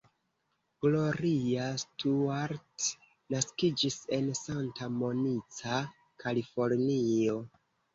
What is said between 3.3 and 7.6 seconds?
naskiĝis en Santa Monica, Kalifornio.